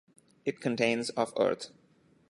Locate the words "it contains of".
0.45-1.31